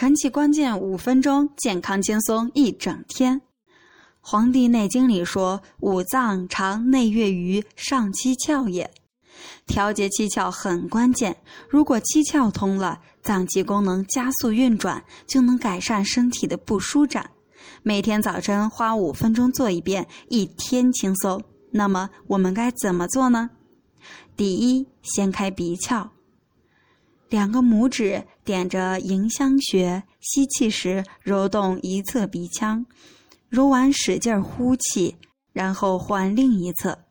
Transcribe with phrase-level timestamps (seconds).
[0.00, 3.38] 晨起关键五分钟，健康轻松一整天。
[4.18, 8.90] 《黄帝内经》里说：“五脏常内悦于上七窍也。”
[9.68, 11.36] 调节七窍很关键，
[11.68, 17.32] 如果七窍通了，脏器功能加速运转，就能改善身体的不舒展。
[17.82, 21.44] 每天早晨花五分钟做一遍，一天轻松。
[21.72, 23.50] 那么我们该怎么做呢？
[24.34, 26.08] 第一，掀开鼻窍，
[27.30, 32.84] 两个拇指点着迎香穴，吸气时揉动一侧鼻腔，
[33.48, 35.16] 揉完使劲呼气，
[35.52, 37.06] 然后换另一侧。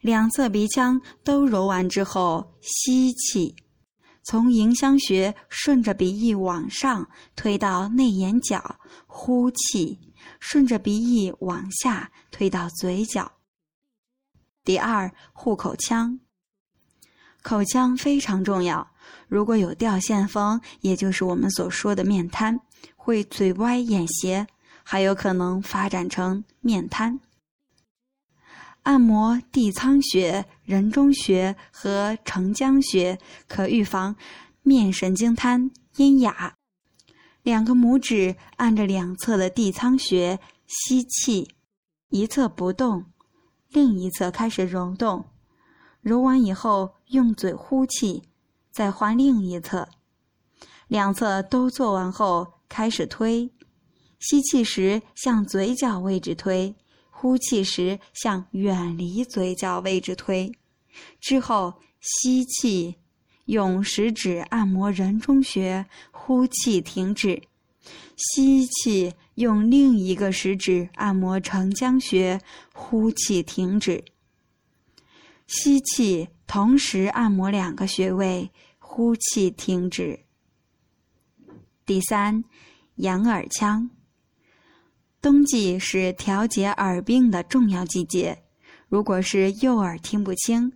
[0.00, 3.54] 两侧鼻腔都揉完之后，吸气，
[4.24, 13.32] 从迎香穴顺着鼻翼往上推到内眼角，呼气，顺着鼻翼往下推到嘴角。
[14.64, 16.18] 第二，护口腔，
[17.42, 18.88] 口腔非常重要。
[19.28, 22.60] 如果有掉线风，也就是我们所说的面瘫，
[22.96, 24.46] 会嘴歪眼斜，
[24.82, 27.20] 还有可能发展成面瘫。
[28.82, 34.16] 按摩地仓穴、人中穴和承浆穴，可预防
[34.62, 36.54] 面神经瘫、咽哑。
[37.42, 41.54] 两个拇指按着两侧的地仓穴，吸气，
[42.10, 43.06] 一侧不动，
[43.68, 45.24] 另一侧开始揉动。
[46.02, 48.24] 揉完以后，用嘴呼气，
[48.70, 49.88] 再换另一侧。
[50.88, 53.50] 两侧都做完后，开始推。
[54.18, 56.74] 吸气时向嘴角位置推。
[57.10, 60.52] 呼气时向远离嘴角位置推，
[61.20, 62.96] 之后吸气，
[63.44, 67.40] 用食指按摩人中穴，呼气停止；
[68.16, 72.40] 吸气，用另一个食指按摩承浆穴，
[72.74, 74.04] 呼气停止。
[75.54, 80.20] 吸气，同时按摩两个穴位，呼气停止。
[81.84, 82.42] 第三，
[82.94, 83.90] 养耳腔。
[85.20, 88.44] 冬季是调节耳病的重要季节。
[88.88, 90.72] 如果是右耳听不清，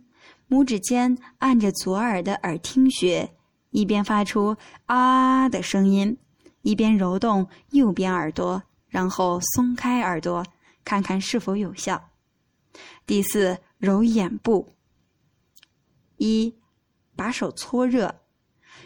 [0.47, 3.35] 拇指尖按着左耳的耳听穴，
[3.71, 6.15] 一边发出“啊”的声音，
[6.61, 10.45] 一边揉动右边耳朵，然后松开耳朵，
[10.85, 12.11] 看看是否有效。
[13.07, 14.75] 第四，揉眼部。
[16.17, 16.55] 一，
[17.15, 18.21] 把手搓热，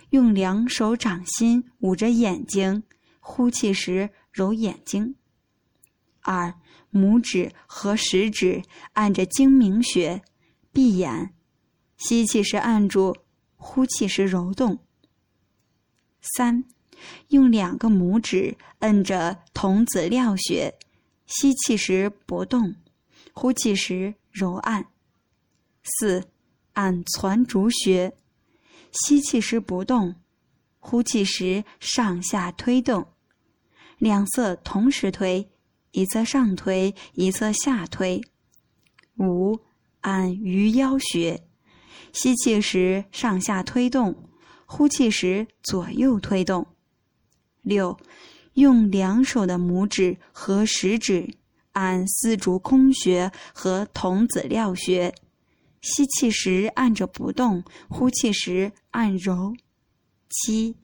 [0.10, 2.84] 用两手掌心捂着眼睛，
[3.20, 5.16] 呼气时揉眼睛。
[6.22, 6.54] 二，
[6.92, 8.64] 拇指和食指
[8.94, 10.22] 按着睛明穴，
[10.72, 11.34] 闭眼，
[11.98, 13.16] 吸气时按住，
[13.56, 14.80] 呼气时揉动。
[16.22, 16.66] 三，
[17.30, 20.78] 用两个拇指摁着童子髎穴，
[21.26, 22.76] 吸气时不动，
[23.34, 24.88] 呼气时揉按。
[25.84, 26.30] 四，
[26.74, 28.16] 按攒竹穴，
[28.92, 30.16] 吸气时不动，
[30.80, 33.08] 呼气时上下推动，
[33.98, 35.50] 两侧同时推。
[35.92, 38.22] 一侧上推，一侧下推。
[39.18, 39.60] 五，
[40.00, 41.44] 按鱼腰穴，
[42.14, 44.30] 吸气时上下推动，
[44.66, 46.66] 呼气时左右推动。
[47.62, 48.00] 六，
[48.54, 51.36] 用两手的拇指和食指
[51.74, 55.14] 按丝竹空穴和童子髎穴，
[55.82, 59.54] 吸气时按着不动，呼气时按揉。
[60.30, 60.78] 七，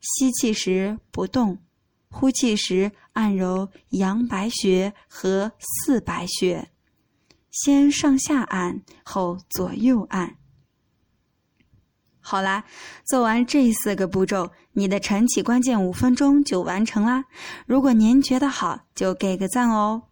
[0.00, 1.58] 吸气时不动。
[2.10, 6.70] 呼气时按揉阳白穴和四白穴，
[7.50, 10.36] 先上下按，后左右按。
[12.20, 12.64] 好啦，
[13.06, 17.24] 做完这四个步骤，你的晨起关键五分钟就完成啦。
[17.66, 20.02] 如果您觉得好，就给个赞哦。